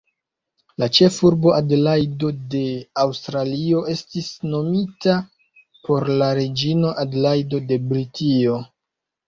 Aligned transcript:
La 0.83 0.85
ĉefurbo 0.97 1.51
Adelajdo 1.57 2.31
de 2.53 2.61
Aŭstralio 3.03 3.83
estis 3.97 4.31
nomita 4.55 5.21
por 5.85 6.11
la 6.25 6.33
reĝino 6.43 6.97
Adelajdo 7.07 7.65
de 7.71 7.81
Britio. 7.95 8.61